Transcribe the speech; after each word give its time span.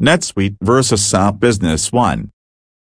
NetSuite 0.00 0.56
versus 0.62 1.04
SAP 1.04 1.38
Business 1.38 1.92
One. 1.92 2.30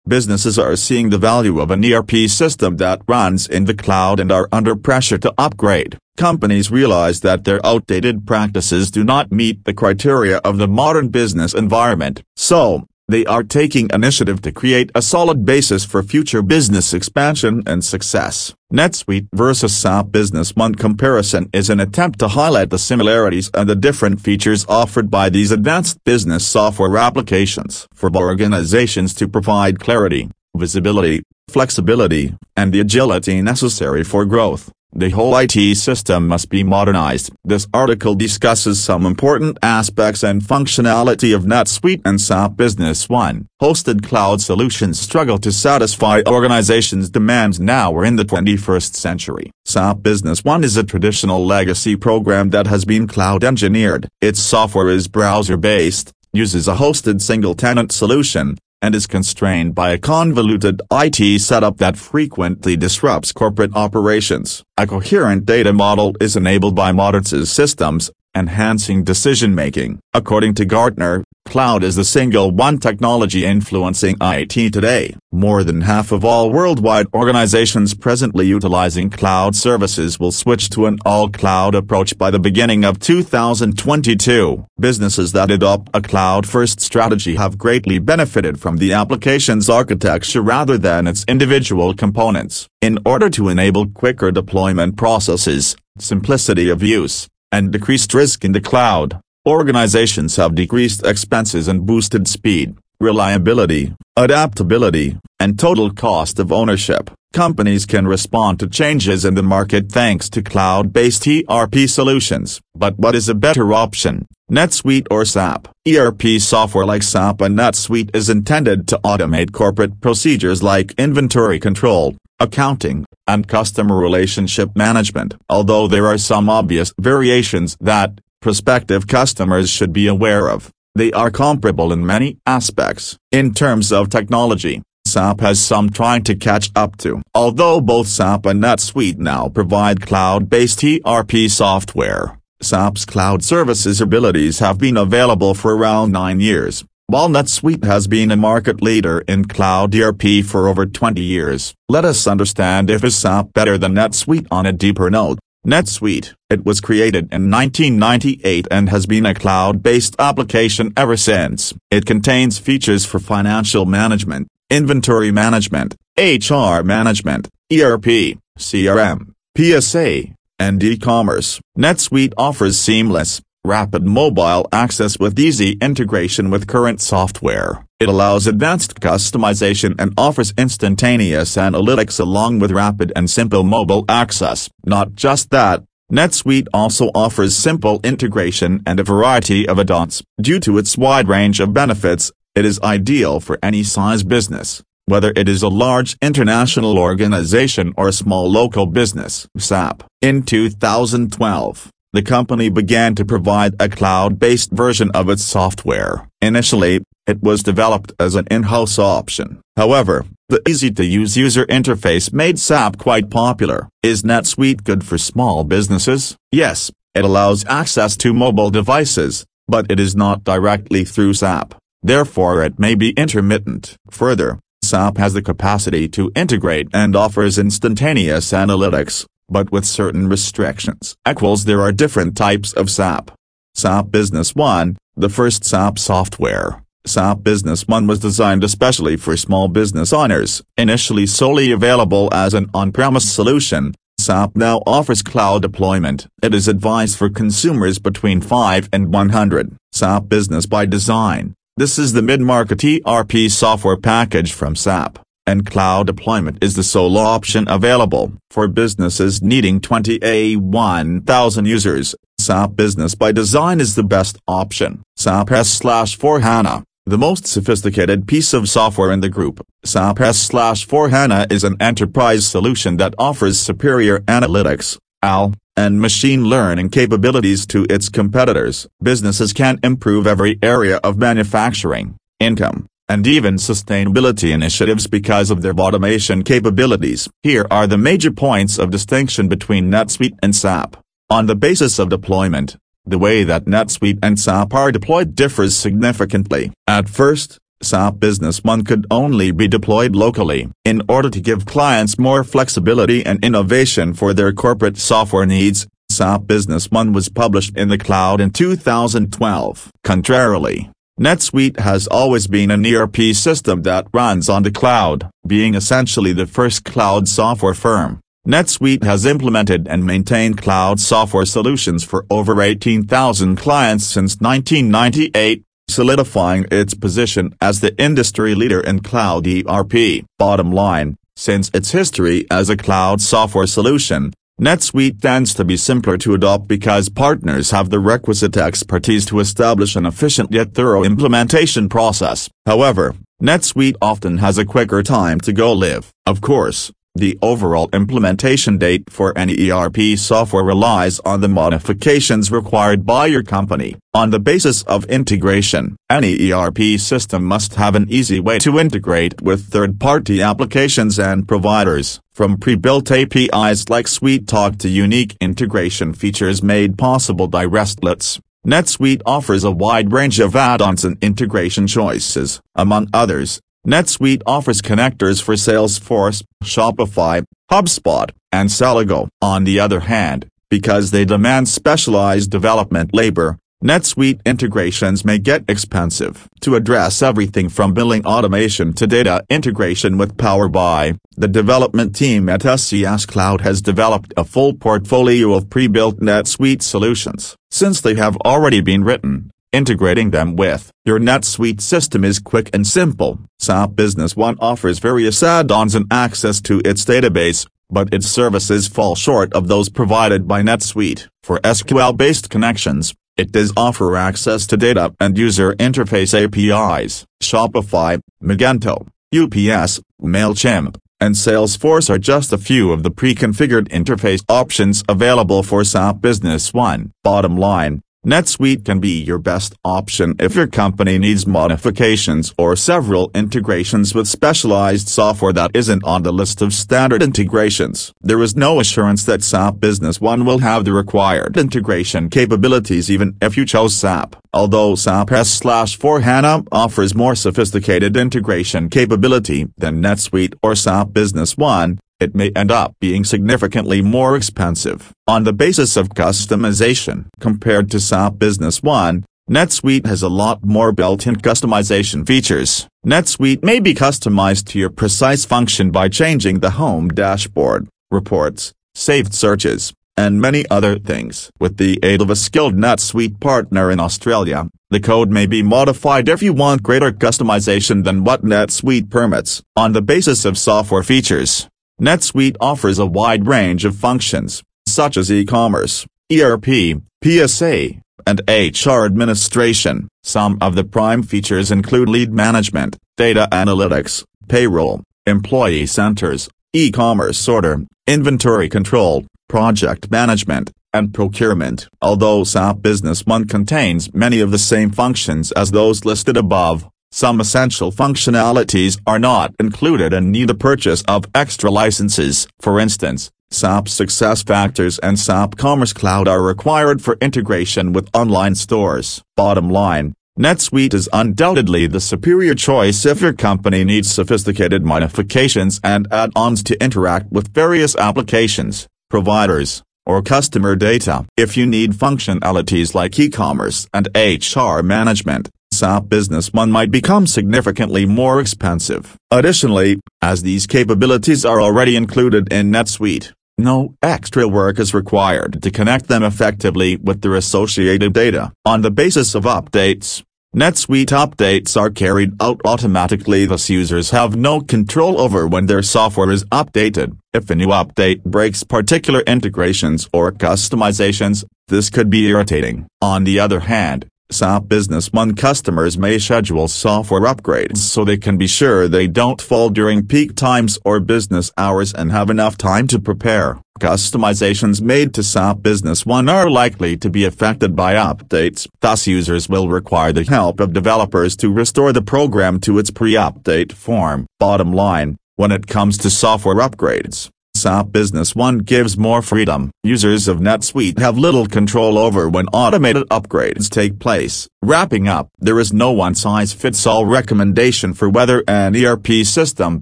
Businesses 0.07 0.57
are 0.57 0.77
seeing 0.77 1.09
the 1.09 1.17
value 1.17 1.59
of 1.59 1.69
an 1.69 1.83
ERP 1.83 2.27
system 2.27 2.77
that 2.77 3.01
runs 3.07 3.45
in 3.45 3.65
the 3.65 3.73
cloud 3.73 4.21
and 4.21 4.31
are 4.31 4.47
under 4.53 4.75
pressure 4.75 5.17
to 5.17 5.33
upgrade. 5.37 5.97
Companies 6.16 6.71
realize 6.71 7.19
that 7.19 7.43
their 7.43 7.66
outdated 7.66 8.25
practices 8.25 8.89
do 8.89 9.04
not 9.04 9.31
meet 9.31 9.66
the 9.66 9.73
criteria 9.73 10.38
of 10.38 10.57
the 10.57 10.68
modern 10.68 11.09
business 11.09 11.54
environment. 11.54 12.21
So, 12.38 12.88
they 13.08 13.26
are 13.26 13.44
taking 13.44 13.90
initiative 13.94 14.42
to 14.42 14.52
create 14.52 14.92
a 14.96 15.02
solid 15.02 15.46
basis 15.46 15.84
for 15.84 16.02
future 16.02 16.42
business 16.42 16.94
expansion 16.94 17.62
and 17.66 17.84
success. 17.84 18.54
NetSuite 18.74 19.28
versus 19.34 19.76
SAP 19.76 20.12
Business 20.12 20.56
One 20.56 20.74
comparison 20.74 21.50
is 21.54 21.70
an 21.70 21.80
attempt 21.80 22.20
to 22.20 22.30
highlight 22.30 22.70
the 22.70 22.80
similarities 22.80 23.52
and 23.54 23.70
the 23.70 23.76
different 23.76 24.21
features 24.21 24.66
offered 24.68 25.12
by 25.12 25.30
these 25.30 25.52
advanced 25.52 26.04
business 26.04 26.48
software 26.48 26.98
applications 26.98 27.88
for 27.94 28.10
organizations 28.16 29.14
to 29.16 29.28
provide 29.28 29.80
clarity, 29.80 30.30
visibility, 30.56 31.24
flexibility, 31.50 32.35
and 32.55 32.73
the 32.73 32.80
agility 32.80 33.41
necessary 33.41 34.03
for 34.03 34.25
growth. 34.25 34.72
The 34.95 35.09
whole 35.09 35.35
IT 35.35 35.75
system 35.75 36.27
must 36.27 36.49
be 36.49 36.63
modernized. 36.63 37.31
This 37.43 37.65
article 37.73 38.13
discusses 38.13 38.83
some 38.83 39.07
important 39.07 39.57
aspects 39.63 40.23
and 40.23 40.39
functionality 40.39 41.35
of 41.35 41.45
NetSuite 41.45 42.03
and 42.05 42.21
SAP 42.21 42.55
Business 42.55 43.09
One. 43.09 43.47
Hosted 43.59 44.03
cloud 44.03 44.39
solutions 44.39 44.99
struggle 44.99 45.39
to 45.39 45.52
satisfy 45.52 46.21
organizations' 46.27 47.09
demands 47.09 47.59
now 47.59 47.91
or 47.91 48.05
in 48.05 48.17
the 48.17 48.23
21st 48.23 48.93
century. 48.93 49.49
SAP 49.66 50.03
Business 50.03 50.43
One 50.43 50.63
is 50.63 50.77
a 50.77 50.83
traditional 50.83 51.44
legacy 51.44 51.95
program 51.95 52.52
that 52.52 52.67
has 52.67 52.85
been 52.85 53.07
cloud 53.07 53.44
engineered. 53.44 54.07
Its 54.21 54.39
software 54.39 54.89
is 54.89 55.07
browser-based, 55.07 56.11
uses 56.33 56.67
a 56.67 56.75
hosted 56.75 57.19
single-tenant 57.19 57.91
solution, 57.91 58.59
and 58.83 58.93
is 58.93 59.07
constrained 59.07 59.73
by 59.73 59.91
a 59.91 59.97
convoluted 59.97 60.81
IT 60.91 61.39
setup 61.39 61.77
that 61.77 61.95
frequently 61.95 62.75
disrupts 62.75 63.31
corporate 63.31 63.73
operations. 63.75 64.61
A 64.77 64.85
coherent 64.85 65.45
data 65.45 65.71
model 65.71 66.13
is 66.19 66.35
enabled 66.35 66.75
by 66.75 66.91
modern 66.91 67.23
systems, 67.23 68.11
enhancing 68.35 69.05
decision-making. 69.05 69.99
According 70.13 70.55
to 70.55 70.66
Gartner, 70.66 71.23
cloud 71.53 71.83
is 71.83 71.95
the 71.95 72.03
single 72.03 72.49
one 72.49 72.80
technology 72.80 73.45
influencing 73.45 74.17
IT 74.19 74.73
today. 74.73 75.16
More 75.31 75.63
than 75.63 75.81
half 75.81 76.11
of 76.11 76.25
all 76.25 76.49
worldwide 76.49 77.05
organizations 77.13 77.94
presently 77.94 78.47
utilizing 78.47 79.11
cloud 79.11 79.55
services 79.55 80.19
will 80.19 80.31
switch 80.31 80.71
to 80.71 80.88
an 80.88 80.97
all-cloud 81.05 81.75
approach 81.75 82.17
by 82.17 82.31
the 82.31 82.39
beginning 82.39 82.83
of 82.83 82.97
2022. 82.97 84.66
Businesses 84.80 85.31
that 85.33 85.52
adopt 85.52 85.91
a 85.94 86.02
cloud-first 86.02 86.81
strategy 86.81 87.36
have 87.36 87.59
greatly 87.59 87.99
benefited 87.99 88.59
from 88.59 88.77
the 88.77 88.91
application's 88.91 89.69
architecture 89.69 90.41
rather 90.41 90.75
than 90.75 91.05
its 91.05 91.23
individual 91.27 91.94
components. 91.94 92.67
In 92.81 92.97
order 93.05 93.30
to 93.30 93.49
enable 93.49 93.86
quicker 93.88 94.31
deployment 94.31 94.97
processes, 94.97 95.75
simplicity 95.99 96.67
of 96.69 96.81
use, 96.81 97.27
and 97.52 97.71
decreased 97.71 98.16
risk 98.16 98.44
in 98.44 98.53
the 98.53 98.59
cloud, 98.59 99.21
organizations 99.45 100.38
have 100.38 100.55
decreased 100.55 101.05
expenses 101.05 101.67
and 101.67 101.86
boosted 101.86 102.27
speed, 102.27 102.75
reliability, 102.99 103.94
adaptability, 104.16 105.17
and 105.39 105.59
total 105.59 105.91
cost 105.91 106.39
of 106.39 106.52
ownership. 106.52 107.11
Companies 107.33 107.86
can 107.86 108.08
respond 108.08 108.59
to 108.59 108.69
changes 108.69 109.25
in 109.25 109.33
the 109.33 109.44
market 109.44 109.91
thanks 109.91 110.30
to 110.30 110.41
cloud-based 110.41 111.27
ERP 111.27 111.75
solutions. 111.88 112.61
But 112.75 112.97
what 112.97 113.16
is 113.16 113.27
a 113.27 113.36
better 113.36 113.73
option, 113.73 114.27
NetSuite 114.49 115.08
or 115.11 115.25
SAP? 115.25 115.67
ERP 115.88 116.39
software 116.39 116.86
like 116.86 117.03
SAP 117.03 117.41
and 117.41 117.58
NetSuite 117.58 118.16
is 118.16 118.30
intended 118.30 118.88
to 118.88 118.99
automate 119.03 119.52
corporate 119.52 119.99
procedures 119.99 120.64
like 120.64 120.94
inventory 120.97 121.59
control, 121.59 122.16
accounting, 122.39 123.05
and 123.27 123.47
customer 123.47 123.97
relationship 123.97 124.69
management. 124.75 125.33
Although 125.49 125.87
there 125.87 126.08
are 126.08 126.17
some 126.17 126.49
obvious 126.49 126.93
variations 126.99 127.75
that 127.81 128.22
prospective 128.44 129.08
customers 129.08 129.70
should 129.70 129.94
be 129.94 130.06
aware 130.06 130.50
of, 130.50 130.70
they 130.96 131.12
are 131.14 131.31
comparable 131.31 131.94
in 131.94 132.06
many 132.06 132.38
aspects. 132.46 133.18
In 133.31 133.54
terms 133.54 133.92
of 133.92 134.09
technology, 134.09 134.84
SAP 135.08 135.40
has 135.40 135.59
some 135.59 135.90
trying 135.90 136.24
to 136.24 136.36
catch 136.36 136.70
up 136.76 136.98
to. 136.98 137.22
Although 137.34 137.80
both 137.80 138.08
SAP 138.08 138.46
and 138.46 138.62
NetSuite 138.62 139.18
now 139.18 139.48
provide 139.48 140.02
cloud-based 140.02 140.84
ERP 140.84 141.48
software, 141.48 142.38
SAP's 142.62 143.06
cloud 143.06 143.44
services 143.44 144.02
abilities 144.02 144.60
have 144.60 144.78
been 144.78 144.98
available 144.98 145.54
for 145.54 145.75
around 145.75 146.12
nine 146.12 146.42
years. 146.42 146.84
While 147.08 147.30
NetSuite 147.30 147.86
has 147.86 148.08
been 148.08 148.30
a 148.31 148.36
market 148.36 148.81
leader 148.81 149.20
in 149.28 149.46
cloud 149.46 149.96
ERP 149.96 150.44
for 150.46 150.68
over 150.68 150.86
20 150.86 151.22
years, 151.22 151.74
let 151.88 152.04
us 152.04 152.28
understand 152.28 152.90
if 152.90 153.04
is 153.06 153.16
SAP 153.16 153.54
better 153.54 153.78
than 153.78 153.96
NetSuite 153.96 154.48
on 154.52 154.66
a 154.66 154.74
deeper 154.74 155.10
note. 155.10 155.40
NetSuite, 155.66 156.34
it 156.50 156.66
was 156.66 156.81
created 156.81 157.31
in 157.31 157.50
1998 157.50 158.68
and 158.69 158.90
has 158.90 159.06
been 159.06 159.25
a 159.25 159.34
cloud-based 159.34 160.13
application 160.19 160.91
ever 160.97 161.16
since. 161.16 161.74
It 161.90 162.06
contains 162.06 162.59
features 162.59 163.06
for 163.06 163.18
financial 163.18 163.85
management, 163.85 164.50
inventory 164.69 165.31
management, 165.31 165.96
HR 166.18 166.84
management, 166.84 167.47
ERP, 167.72 168.38
CRM, 168.59 169.34
PSA, 169.57 170.24
and 170.59 170.84
e-commerce. 170.84 171.62
NetSuite 171.78 172.34
offers 172.38 172.78
seamless, 172.78 173.41
rapid 173.63 174.03
mobile 174.03 174.68
access 174.74 175.18
with 175.18 175.40
easy 175.40 175.78
integration 175.81 176.50
with 176.50 176.68
current 176.68 177.00
software. 177.00 177.85
It 178.03 178.09
allows 178.09 178.47
advanced 178.47 179.00
customization 179.00 179.96
and 179.97 180.14
offers 180.18 180.53
instantaneous 180.58 181.56
analytics 181.56 182.19
along 182.19 182.59
with 182.59 182.74
rapid 182.74 183.14
and 183.16 183.30
simple 183.30 183.64
mobile 183.64 184.03
access. 184.09 184.69
Not 184.86 185.16
just 185.16 185.52
that, 185.52 185.86
NetSuite 186.12 186.68
also 186.74 187.12
offers 187.16 187.56
simple 187.56 188.02
integration 188.03 188.84
and 188.86 189.00
a 189.00 189.06
variety 189.06 189.66
of 189.69 189.80
add-ons. 189.80 190.22
Due 190.42 190.59
to 190.59 190.78
its 190.78 190.97
wide 190.97 191.30
range 191.30 191.62
of 191.62 191.74
benefits, 191.74 192.30
it 192.56 192.66
is 192.66 192.78
ideal 192.81 193.40
for 193.40 193.58
any 193.63 193.84
size 193.84 194.24
business, 194.24 194.84
whether 195.06 195.31
it 195.38 195.47
is 195.47 195.63
a 195.63 195.69
large 195.69 196.18
international 196.22 197.00
organization 197.00 197.94
or 197.96 198.09
a 198.09 198.19
small 198.22 198.52
local 198.52 198.86
business. 198.86 199.47
SAP. 199.58 200.03
In 200.22 200.44
2012, 200.44 201.90
the 202.12 202.22
company 202.22 202.68
began 202.68 203.16
to 203.16 203.24
provide 203.24 203.75
a 203.80 203.88
cloud-based 203.88 204.72
version 204.72 205.09
of 205.12 205.30
its 205.30 205.46
software. 205.46 206.28
Initially, 206.42 207.00
it 207.26 207.42
was 207.42 207.64
developed 207.64 208.14
as 208.20 208.36
an 208.36 208.48
in-house 208.52 209.00
option. 209.00 209.62
However, 209.78 210.26
the 210.50 210.62
easy-to-use 210.68 211.38
user 211.38 211.66
interface 211.66 212.34
made 212.34 212.60
SAP 212.60 212.98
quite 212.98 213.30
popular. 213.30 213.90
Is 214.02 214.24
NetSuite 214.24 214.84
good 214.84 215.04
for 215.06 215.18
small 215.18 215.64
businesses? 215.64 216.36
Yes, 216.52 216.92
it 217.16 217.24
allows 217.24 217.66
access 217.66 218.18
to 218.18 218.34
mobile 218.34 218.70
devices, 218.70 219.46
but 219.68 219.90
it 219.90 220.00
is 220.00 220.16
not 220.16 220.44
directly 220.44 221.06
through 221.06 221.34
SAP. 221.34 221.76
Therefore 222.02 222.64
it 222.64 222.78
may 222.78 222.96
be 222.96 223.12
intermittent. 223.12 223.96
Further, 224.12 224.60
SAP 224.84 225.18
has 225.18 225.34
the 225.34 225.42
capacity 225.42 226.10
to 226.10 226.32
integrate 226.36 226.90
and 226.94 227.16
offers 227.16 227.58
instantaneous 227.58 228.52
analytics, 228.52 229.26
but 229.48 229.72
with 229.72 229.86
certain 229.86 230.28
restrictions. 230.28 231.16
Equals 231.28 231.64
there 231.64 231.82
are 231.82 231.94
different 231.94 232.36
types 232.36 232.74
of 232.74 232.90
SAP. 232.90 233.32
SAP 233.74 234.12
Business 234.12 234.54
One, 234.54 234.98
the 235.16 235.30
first 235.30 235.64
SAP 235.64 235.98
software. 235.98 236.83
SAP 237.06 237.44
Business 237.44 237.86
One 237.86 238.08
was 238.08 238.19
designed 238.19 238.64
especially 238.64 239.18
for 239.18 239.36
small 239.36 239.68
business 239.68 240.14
owners. 240.14 240.64
Initially 240.78 241.25
solely 241.25 241.72
available 241.72 242.30
as 242.34 242.53
an 242.53 242.69
on-premise 242.74 243.30
solution, 243.30 243.94
SAP 244.19 244.56
now 244.56 244.78
offers 244.88 245.22
cloud 245.22 245.62
deployment. 245.62 246.28
It 246.42 246.53
is 246.53 246.69
advised 246.69 247.18
for 247.18 247.30
consumers 247.30 248.00
between 248.00 248.40
5 248.40 248.88
and 248.94 249.13
100. 249.13 249.75
SAP 249.92 250.30
Business 250.30 250.66
ByDesign. 250.66 251.53
This 251.75 252.00
is 252.00 252.13
the 252.13 252.22
mid-market 252.22 252.84
ERP 253.06 253.50
software 253.50 253.98
package 253.98 254.54
from 254.54 254.75
SAP 254.75 255.19
and 255.45 255.66
cloud 255.66 256.07
deployment 256.07 256.63
is 256.63 256.75
the 256.75 256.83
sole 256.83 257.18
option 257.18 257.68
available. 257.68 258.31
For 258.50 258.68
businesses 258.68 259.42
needing 259.42 259.81
20A1000 259.81 261.68
users, 261.68 262.16
SAP 262.39 262.75
Business 262.75 263.16
ByDesign 263.16 263.80
is 263.80 263.95
the 263.95 264.04
best 264.04 264.38
option. 264.48 265.04
SAP 265.16 265.51
S/4HANA, 265.51 266.83
the 267.06 267.18
most 267.18 267.46
sophisticated 267.46 268.28
piece 268.28 268.54
of 268.54 268.70
software 268.70 269.12
in 269.12 269.20
the 269.20 269.30
group. 269.30 269.60
SAP 269.84 270.22
S/4HANA 270.22 271.52
is 271.52 271.66
an 271.66 271.76
enterprise 271.80 272.48
solution 272.48 272.96
that 272.98 273.14
offers 273.18 273.60
superior 273.60 274.20
analytics, 274.20 274.98
AL, 275.22 275.54
and 275.76 276.00
machine 276.00 276.46
learning 276.46 276.90
capabilities 276.90 277.66
to 277.68 277.86
its 277.90 278.08
competitors. 278.08 278.88
Businesses 279.02 279.52
can 279.52 279.80
improve 279.84 280.26
every 280.26 280.58
area 280.62 280.98
of 281.04 281.18
manufacturing, 281.18 282.16
income, 282.40 282.88
and 283.10 283.28
even 283.28 283.56
sustainability 283.56 284.54
initiatives 284.54 285.08
because 285.08 285.52
of 285.52 285.62
their 285.62 285.74
automation 285.74 286.42
capabilities. 286.42 287.28
Here 287.42 287.66
are 287.70 287.86
the 287.86 287.98
major 287.98 288.32
points 288.32 288.80
of 288.80 288.92
distinction 288.92 289.50
between 289.50 289.92
NetSuite 289.92 290.38
and 290.42 290.56
SAP. 290.56 290.96
On 291.30 291.48
the 291.48 291.56
basis 291.56 292.00
of 292.00 292.10
deployment, 292.10 292.78
the 293.06 293.18
way 293.18 293.44
that 293.44 293.66
NetSuite 293.66 294.20
and 294.24 294.40
SAP 294.40 294.74
are 294.74 294.92
deployed 294.92 295.36
differs 295.36 295.76
significantly. 295.76 296.72
At 296.88 297.10
first, 297.10 297.60
SAP 297.82 298.20
Business 298.20 298.64
One 298.64 298.84
could 298.84 299.06
only 299.12 299.52
be 299.52 299.68
deployed 299.68 300.16
locally. 300.16 300.70
In 300.86 301.02
order 301.10 301.30
to 301.30 301.42
give 301.42 301.66
clients 301.66 302.18
more 302.18 302.44
flexibility 302.44 303.26
and 303.26 303.44
innovation 303.44 304.14
for 304.14 304.34
their 304.34 304.54
corporate 304.54 304.98
software 304.98 305.46
needs, 305.46 305.86
SAP 306.10 306.48
Business 306.48 306.90
One 306.90 307.12
was 307.12 307.30
published 307.30 307.78
in 307.78 307.90
the 307.90 307.98
cloud 307.98 308.40
in 308.40 308.52
2012. 308.52 309.92
Contrarily, 310.04 310.90
NetSuite 311.20 311.80
has 311.80 312.08
always 312.08 312.48
been 312.48 312.72
an 312.72 312.86
ERP 312.86 313.18
system 313.34 313.84
that 313.84 314.08
runs 314.14 314.50
on 314.50 314.64
the 314.64 314.72
cloud, 314.72 315.30
being 315.46 315.76
essentially 315.76 316.34
the 316.34 316.48
first 316.48 316.86
cloud 316.86 317.28
software 317.28 317.76
firm. 317.76 318.20
NetSuite 318.45 319.06
has 319.06 319.25
implemented 319.25 319.88
and 319.88 320.06
maintained 320.06 320.62
cloud 320.62 321.00
software 321.00 321.45
solutions 321.45 322.04
for 322.04 322.25
over 322.30 322.62
18,000 322.62 323.56
clients 323.56 324.04
since 324.06 324.36
1998, 324.42 325.63
solidifying 325.88 326.66
its 326.69 326.94
position 326.94 327.56
as 327.62 327.80
the 327.80 327.98
industry 327.98 328.54
leader 328.54 328.81
in 328.81 329.00
cloud 329.00 329.48
ERP. 329.48 330.25
Bottom 330.38 330.74
line, 330.74 331.16
since 331.38 331.72
its 331.74 331.92
history 331.92 332.45
as 332.51 332.69
a 332.69 332.75
cloud 332.75 333.22
software 333.22 333.66
solution, 333.66 334.34
NetSuite 334.60 335.22
tends 335.22 335.54
to 335.54 335.63
be 335.63 335.78
simpler 335.78 336.18
to 336.18 336.34
adopt 336.34 336.68
because 336.68 337.07
partners 337.07 337.72
have 337.72 337.90
the 337.90 338.00
requisite 338.01 338.57
expertise 338.57 339.25
to 339.28 339.40
establish 339.40 339.95
an 339.95 340.06
efficient 340.06 340.51
yet 340.51 340.74
thorough 340.74 341.06
implementation 341.06 341.88
process. 341.88 342.50
However, 342.66 343.16
NetSuite 343.42 343.95
often 344.01 344.40
has 344.40 344.57
a 344.57 344.66
quicker 344.66 345.01
time 345.01 345.40
to 345.40 345.54
go 345.54 345.72
live. 345.72 346.12
Of 346.25 346.42
course, 346.42 346.92
the 347.15 347.38
overall 347.44 347.89
implementation 347.94 348.80
date 348.80 349.04
for 349.07 349.38
any 349.38 349.69
ERP 349.69 350.18
software 350.18 350.63
relies 350.63 351.19
on 351.19 351.42
the 351.42 351.48
modifications 351.48 352.51
required 352.51 353.06
by 353.06 353.27
your 353.27 353.44
company. 353.44 353.95
On 354.15 354.31
the 354.31 354.39
basis 354.39 354.81
of 354.83 355.06
integration, 355.06 355.95
any 356.10 356.51
ERP 356.51 357.00
system 357.00 357.44
must 357.44 357.75
have 357.75 357.94
an 357.94 358.07
easy 358.10 358.39
way 358.39 358.57
to 358.60 358.80
integrate 358.80 359.42
with 359.44 359.69
third-party 359.69 360.42
applications 360.42 361.19
and 361.19 361.48
providers, 361.48 362.19
from 362.33 362.57
pre-built 362.57 363.12
APIs 363.12 363.89
like 363.89 364.07
SuiteTalk 364.07 364.80
to 364.80 364.89
unique 364.89 365.38
integration 365.39 366.13
features 366.13 366.63
made 366.63 366.98
possible 366.98 367.48
by 367.48 367.63
RESTlets. 367.63 368.39
NetSuite 368.66 369.21
offers 369.25 369.63
a 369.63 369.71
wide 369.71 370.12
range 370.12 370.39
of 370.39 370.56
add-ons 370.56 371.06
and 371.06 371.18
integration 371.21 371.86
choices, 371.86 372.59
among 372.75 373.07
others, 373.13 373.62
NetSuite 373.85 374.41
offers 374.45 374.81
connectors 374.81 375.41
for 375.41 375.56
Salesforce, 375.56 376.41
Shopify, 376.63 377.44
HubSpot, 377.69 378.30
and 378.50 378.69
Celigo. 378.69 379.27
On 379.41 379.65
the 379.65 379.77
other 379.77 380.01
hand, 380.01 380.47
because 380.69 381.12
they 381.12 381.25
demand 381.25 381.68
specialized 381.68 382.50
development 382.50 383.13
labor, 383.13 383.59
NetSuite 383.83 384.39
integrations 384.45 385.25
may 385.25 385.38
get 385.38 385.65
expensive. 385.68 386.47
To 386.62 386.75
address 386.75 387.21
everything 387.21 387.68
from 387.68 387.94
billing 387.94 388.25
automation 388.25 388.94
to 388.94 389.06
data 389.06 389.44
integration 389.50 390.18
with 390.18 390.38
Power 390.38 390.69
BI, 390.69 391.15
the 391.35 391.50
development 391.50 392.15
team 392.15 392.47
at 392.47 392.62
SCS 392.62 393.27
Cloud 393.27 393.59
has 393.62 393.81
developed 393.81 394.33
a 394.38 394.45
full 394.45 394.74
portfolio 394.74 395.53
of 395.53 395.69
pre-built 395.69 396.21
NetSuite 396.21 396.81
solutions. 396.81 397.57
Since 397.69 398.00
they 398.00 398.15
have 398.15 398.38
already 398.45 398.80
been 398.80 399.03
written, 399.03 399.51
Integrating 399.74 400.30
them 400.30 400.56
with 400.56 400.92
your 401.04 401.20
NetSuite 401.20 401.81
system 401.81 402.24
is 402.24 402.38
quick 402.38 402.70
and 402.75 402.86
simple. 402.86 403.40
SAP 403.58 403.96
Business 403.96 404.36
One 404.36 404.56
offers 404.60 405.00
various 405.00 405.42
add-ons 405.42 405.96
and 405.96 406.06
access 406.12 406.62
to 406.62 406.80
its 406.86 407.04
database, 407.04 407.66
but 407.90 408.14
its 408.14 408.28
services 408.28 408.88
fall 408.88 409.16
short 409.16 409.52
of 409.54 409.68
those 409.68 409.90
provided 409.90 410.48
by 410.48 410.62
NetSuite. 410.62 411.28
For 411.42 411.58
SQL-based 411.62 412.52
connections, 412.52 413.16
it 413.36 413.52
does 413.52 413.74
offer 413.75 414.16
access 414.16 414.68
to 414.68 414.78
data 414.78 415.16
and 415.20 415.40
user 415.40 415.74
interface 415.74 416.36
APIs. 416.36 417.26
Shopify, 417.42 418.19
Magento, 418.44 419.08
UPS, 419.36 420.02
MailChimp, 420.22 420.98
and 421.19 421.34
Salesforce 421.34 422.12
are 422.12 422.19
just 422.19 422.54
a 422.54 422.60
few 422.60 422.92
of 422.92 423.02
the 423.02 423.10
pre-configured 423.10 423.88
interface 423.88 424.44
options 424.48 425.04
available 425.10 425.64
for 425.64 425.84
SAP 425.84 426.22
Business 426.22 426.76
One. 426.76 427.12
Bottom 427.24 427.58
line, 427.58 428.04
NetSuite 428.25 428.86
can 428.86 429.02
be 429.02 429.22
your 429.22 429.38
best 429.38 429.75
option 429.84 430.34
if 430.40 430.56
your 430.56 430.66
company 430.66 431.20
needs 431.20 431.46
modifications 431.46 432.54
or 432.58 432.74
several 432.74 433.30
integrations 433.36 434.16
with 434.16 434.30
specialized 434.30 435.10
software 435.10 435.52
that 435.52 435.72
isn't 435.74 436.06
on 436.06 436.24
the 436.24 436.31
list 436.31 436.62
of 436.62 436.74
standard 436.74 437.22
integrations. 437.22 438.14
There 438.22 438.42
is 438.42 438.56
no 438.56 438.80
assurance 438.80 439.25
that 439.25 439.44
SAP 439.44 439.81
Business 439.81 440.22
One 440.22 440.46
will 440.46 440.60
have 440.60 440.86
the 440.86 440.94
required 440.94 441.58
integration 441.58 442.30
capabilities 442.30 443.12
even 443.12 443.36
if 443.42 443.58
you 443.58 443.66
chose 443.66 443.94
SAP. 443.94 444.38
Although 444.54 444.96
SAP 444.96 445.30
S/4HANA 445.30 446.66
offers 446.72 447.14
more 447.14 447.36
sophisticated 447.36 448.16
integration 448.16 448.88
capability 448.88 449.68
than 449.78 450.02
NetSuite 450.02 450.54
or 450.64 450.76
SAP 450.76 451.12
Business 451.12 451.58
One, 451.58 452.00
it 452.24 452.34
may 452.34 452.50
end 452.56 452.72
up 452.72 452.96
being 453.00 453.24
significantly 453.24 454.02
more 454.02 454.36
expensive. 454.36 455.12
On 455.28 455.44
the 455.44 455.54
basis 455.54 455.96
of 455.96 456.10
customization 456.10 457.25
compared 457.40 457.92
to 457.92 458.00
SAP 458.00 458.40
Business 458.40 458.81
One, 458.81 459.25
NetSuite 459.50 460.06
has 460.06 460.24
a 460.24 460.30
lot 460.30 460.64
more 460.64 460.94
built-in 460.94 461.36
customization 461.36 462.25
features. 462.25 462.88
NetSuite 463.06 463.62
may 463.62 463.80
be 463.81 463.94
customized 463.94 464.66
to 464.70 464.80
your 464.80 464.90
precise 464.90 465.44
function 465.44 465.92
by 465.92 466.08
changing 466.08 466.62
the 466.62 466.72
home 466.72 467.10
dashboard, 467.10 467.90
reports, 468.10 468.74
saved 468.96 469.34
searches, 469.34 469.94
and 470.16 470.40
many 470.40 470.64
other 470.69 470.98
things. 470.98 471.52
With 471.60 471.76
the 471.78 472.00
aid 472.04 472.22
of 472.22 472.30
a 472.30 472.36
skilled 472.36 472.76
NetSuite 472.76 473.42
partner 473.42 473.92
in 473.92 474.00
Australia, 474.00 474.69
the 474.90 475.00
code 475.00 475.30
may 475.30 475.48
be 475.48 475.64
modified 475.64 476.30
if 476.30 476.44
you 476.44 476.54
want 476.54 476.84
greater 476.84 477.12
customization 477.12 478.04
than 478.04 478.24
what 478.24 478.46
NetSuite 478.46 479.10
permits. 479.10 479.62
On 479.76 479.92
the 479.92 480.02
basis 480.02 480.46
of 480.46 480.58
software 480.58 481.04
features, 481.04 481.68
NetSuite 482.04 482.58
offers 482.60 483.00
a 483.00 483.06
wide 483.06 483.48
range 483.48 483.86
of 483.86 483.96
functions, 483.96 484.62
such 484.86 485.16
as 485.16 485.32
e-commerce, 485.32 486.06
ERP, 486.30 487.02
PSA, 487.24 487.92
and 488.28 488.42
HR 488.46 489.06
administration. 489.06 490.10
Some 490.22 490.58
of 490.60 490.76
the 490.76 490.84
prime 490.84 491.24
features 491.24 491.72
include 491.72 492.10
lead 492.10 492.34
management, 492.34 492.98
data 493.16 493.48
analytics, 493.54 494.26
payroll, 494.50 495.02
employee 495.26 495.86
centers, 495.86 496.50
e-commerce 496.74 497.48
order, 497.48 497.86
inventory 498.06 498.68
control, 498.68 499.26
project 499.48 500.12
management, 500.12 500.72
and 500.94 501.14
procurement. 501.14 501.88
Although 502.02 502.44
SAP 502.44 502.82
Business 502.82 503.26
One 503.26 503.48
contains 503.48 504.14
many 504.14 504.42
of 504.42 504.52
the 504.52 504.60
same 504.60 504.90
functions 504.90 505.54
as 505.54 505.72
those 505.72 506.04
listed 506.04 506.36
above, 506.36 506.86
some 507.13 507.39
essential 507.39 507.92
functionalities 507.92 508.99
are 509.06 509.19
not 509.19 509.54
included 509.59 510.14
and 510.14 510.31
need 510.31 510.49
the 510.49 510.56
purchase 510.56 511.04
of 511.07 511.26
extra 511.35 511.69
licenses. 511.69 512.47
For 512.59 512.79
instance, 512.79 513.29
SAP 513.51 513.85
SuccessFactors 513.85 514.99
and 515.03 515.19
SAP 515.19 515.55
Commerce 515.55 515.93
Cloud 515.93 516.27
are 516.27 516.41
required 516.41 517.03
for 517.03 517.19
integration 517.21 517.93
with 517.93 518.09
online 518.15 518.55
stores. 518.55 519.21
Bottom 519.38 519.69
line, 519.69 520.15
NetSuite 520.39 520.95
is 520.95 521.07
undoubtedly 521.13 521.85
the 521.85 521.99
superior 521.99 522.55
choice 522.55 523.05
if 523.05 523.21
your 523.21 523.33
company 523.33 523.83
needs 523.83 524.11
sophisticated 524.11 524.83
modifications 524.83 525.79
and 525.83 526.07
add-ons 526.11 526.63
to 526.63 526.83
interact 526.83 527.31
with 527.31 527.53
various 527.53 527.95
applications, 527.95 528.88
providers, 529.11 529.83
or 530.07 530.23
customer 530.23 530.75
data. 530.75 531.25
If 531.38 531.55
you 531.57 531.67
need 531.67 531.91
functionalities 531.91 532.95
like 532.95 533.19
e-commerce 533.19 533.88
and 533.93 534.09
HR 534.15 534.81
management, 534.81 535.51
SAP 535.83 536.07
Business 536.07 536.53
One 536.53 536.71
might 536.71 536.91
become 536.91 537.27
significantly 537.27 538.05
more 538.05 538.39
expensive. 538.39 539.17
Additionally, 539.29 539.99
as 540.21 540.41
these 540.41 540.65
capabilities 540.65 541.43
are 541.43 541.59
already 541.59 541.97
included 541.97 542.53
in 542.53 542.71
NetSuite, 542.71 543.33
no 543.57 543.93
extra 544.01 544.47
work 544.47 544.79
is 544.79 544.93
required 544.93 545.61
to 545.61 545.69
connect 545.71 546.07
them 546.07 546.23
effectively 546.23 546.95
with 546.95 547.21
their 547.21 547.35
associated 547.35 548.13
data. 548.13 548.53
On 548.65 548.81
the 548.81 548.91
basis 548.91 549.35
of 549.35 549.43
updates, 549.43 550.23
NetSuite 550.55 551.07
updates 551.07 551.75
are 551.75 551.89
carried 551.89 552.41
out 552.41 552.61
automatically 552.63 553.45
thus 553.45 553.69
users 553.69 554.11
have 554.11 554.37
no 554.37 554.61
control 554.61 555.19
over 555.19 555.45
when 555.47 555.65
their 555.65 555.83
software 555.83 556.31
is 556.31 556.45
updated. 556.45 557.17
If 557.33 557.49
a 557.49 557.55
new 557.55 557.67
update 557.67 558.23
breaks 558.23 558.63
particular 558.63 559.19
integrations 559.27 560.07
or 560.13 560.31
customizations, 560.31 561.43
this 561.67 561.89
could 561.89 562.09
be 562.09 562.27
irritating. 562.27 562.87
On 563.01 563.25
the 563.25 563.41
other 563.41 563.59
hand, 563.61 564.05
SAP 564.33 564.67
Business 564.67 565.13
One 565.13 565.35
customers 565.35 565.97
may 565.97 566.17
schedule 566.17 566.67
software 566.67 567.21
upgrades 567.21 567.77
so 567.77 568.03
they 568.03 568.17
can 568.17 568.37
be 568.37 568.47
sure 568.47 568.87
they 568.87 569.07
don't 569.07 569.39
fall 569.39 569.69
during 569.69 570.07
peak 570.07 570.35
times 570.35 570.79
or 570.83 570.99
business 570.99 571.51
hours 571.57 571.93
and 571.93 572.11
have 572.11 572.31
enough 572.31 572.57
time 572.57 572.87
to 572.87 572.99
prepare. 572.99 573.61
Customizations 573.79 574.81
made 574.81 575.13
to 575.13 575.23
SAP 575.23 575.61
Business 575.61 576.05
One 576.05 576.27
are 576.29 576.49
likely 576.49 576.97
to 576.97 577.09
be 577.09 577.25
affected 577.25 577.75
by 577.75 577.93
updates, 577.93 578.67
thus 578.81 579.05
users 579.05 579.47
will 579.47 579.69
require 579.69 580.11
the 580.11 580.23
help 580.23 580.59
of 580.59 580.73
developers 580.73 581.37
to 581.37 581.53
restore 581.53 581.93
the 581.93 582.01
program 582.01 582.59
to 582.61 582.79
its 582.79 582.89
pre-update 582.89 583.71
form. 583.71 584.25
Bottom 584.39 584.73
line, 584.73 585.17
when 585.35 585.51
it 585.51 585.67
comes 585.67 585.97
to 585.99 586.09
software 586.09 586.55
upgrades, 586.55 587.29
SAP 587.63 587.93
Business 587.93 588.36
One 588.36 588.58
gives 588.58 588.98
more 588.98 589.22
freedom. 589.22 589.72
Users 589.86 590.27
of 590.27 590.39
NetSuite 590.39 591.00
have 591.00 591.17
little 591.17 591.46
control 591.46 591.98
over 591.98 592.27
when 592.27 592.48
automated 592.48 593.08
upgrades 593.08 593.70
take 593.70 594.00
place. 594.00 594.50
Wrapping 594.62 595.08
up, 595.08 595.29
there 595.39 595.62
is 595.62 595.72
no 595.72 595.93
one-size-fits-all 595.93 597.05
recommendation 597.05 597.93
for 597.93 598.10
whether 598.10 598.43
an 598.50 598.75
ERP 598.75 599.24
system, 599.24 599.82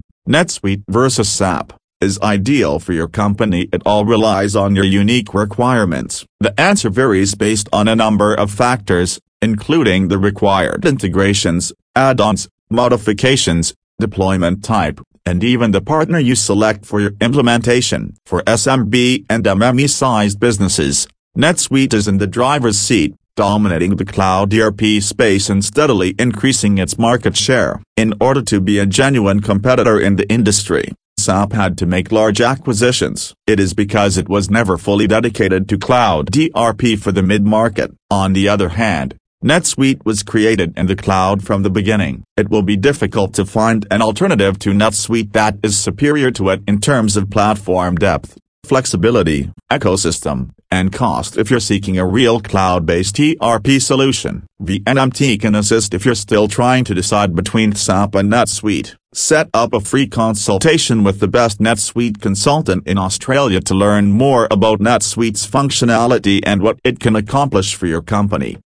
NetSuite 0.28 0.84
versus 0.88 1.28
SAP, 1.28 1.72
is 2.00 2.20
ideal 2.20 2.78
for 2.78 2.92
your 2.92 3.08
company. 3.08 3.68
It 3.72 3.82
all 3.84 4.04
relies 4.04 4.54
on 4.54 4.76
your 4.76 4.84
unique 4.84 5.34
requirements. 5.34 6.24
The 6.38 6.54
answer 6.60 6.88
varies 6.88 7.34
based 7.34 7.68
on 7.72 7.88
a 7.88 7.96
number 7.96 8.32
of 8.32 8.52
factors, 8.52 9.18
including 9.40 10.06
the 10.06 10.18
required 10.18 10.84
integrations, 10.84 11.72
add-ons, 11.96 12.48
modifications, 12.70 13.74
deployment 13.98 14.62
type, 14.62 15.00
and 15.26 15.44
even 15.44 15.70
the 15.70 15.80
partner 15.80 16.18
you 16.18 16.34
select 16.34 16.84
for 16.84 17.00
your 17.00 17.12
implementation. 17.20 18.14
For 18.26 18.42
SMB 18.42 19.26
and 19.28 19.44
MME-sized 19.44 20.38
businesses, 20.38 21.06
NetSuite 21.36 21.94
is 21.94 22.08
in 22.08 22.18
the 22.18 22.26
driver's 22.26 22.78
seat, 22.78 23.14
dominating 23.36 23.96
the 23.96 24.04
cloud 24.04 24.52
ERP 24.52 25.00
space 25.00 25.48
and 25.48 25.64
steadily 25.64 26.14
increasing 26.18 26.78
its 26.78 26.98
market 26.98 27.36
share. 27.36 27.80
In 27.96 28.14
order 28.20 28.42
to 28.42 28.60
be 28.60 28.78
a 28.78 28.86
genuine 28.86 29.40
competitor 29.40 29.98
in 29.98 30.16
the 30.16 30.28
industry, 30.28 30.92
SAP 31.18 31.52
had 31.52 31.78
to 31.78 31.86
make 31.86 32.10
large 32.10 32.40
acquisitions. 32.40 33.32
It 33.46 33.60
is 33.60 33.74
because 33.74 34.18
it 34.18 34.28
was 34.28 34.50
never 34.50 34.76
fully 34.76 35.06
dedicated 35.06 35.68
to 35.68 35.78
cloud 35.78 36.36
ERP 36.36 36.98
for 36.98 37.12
the 37.12 37.22
mid-market. 37.22 37.92
On 38.10 38.32
the 38.32 38.48
other 38.48 38.70
hand, 38.70 39.14
NetSuite 39.42 40.04
was 40.04 40.22
created 40.22 40.72
in 40.76 40.86
the 40.86 40.94
cloud 40.94 41.42
from 41.42 41.64
the 41.64 41.70
beginning. 41.70 42.22
It 42.36 42.48
will 42.48 42.62
be 42.62 42.76
difficult 42.76 43.34
to 43.34 43.44
find 43.44 43.84
an 43.90 44.00
alternative 44.00 44.56
to 44.60 44.70
NetSuite 44.70 45.32
that 45.32 45.56
is 45.64 45.76
superior 45.76 46.30
to 46.32 46.50
it 46.50 46.62
in 46.68 46.80
terms 46.80 47.16
of 47.16 47.28
platform 47.28 47.96
depth, 47.96 48.38
flexibility, 48.62 49.50
ecosystem, 49.68 50.50
and 50.70 50.92
cost 50.92 51.36
if 51.36 51.50
you're 51.50 51.58
seeking 51.58 51.98
a 51.98 52.06
real 52.06 52.38
cloud-based 52.40 53.18
ERP 53.18 53.80
solution. 53.80 54.46
VNMT 54.62 55.40
can 55.40 55.56
assist 55.56 55.92
if 55.92 56.06
you're 56.06 56.14
still 56.14 56.46
trying 56.46 56.84
to 56.84 56.94
decide 56.94 57.34
between 57.34 57.74
SAP 57.74 58.14
and 58.14 58.32
NetSuite. 58.32 58.94
Set 59.12 59.50
up 59.52 59.74
a 59.74 59.80
free 59.80 60.06
consultation 60.06 61.02
with 61.02 61.18
the 61.18 61.26
best 61.26 61.58
NetSuite 61.58 62.20
consultant 62.22 62.86
in 62.86 62.96
Australia 62.96 63.60
to 63.60 63.74
learn 63.74 64.12
more 64.12 64.46
about 64.52 64.78
NetSuite's 64.78 65.50
functionality 65.50 66.40
and 66.46 66.62
what 66.62 66.78
it 66.84 67.00
can 67.00 67.16
accomplish 67.16 67.74
for 67.74 67.88
your 67.88 68.02
company. 68.02 68.56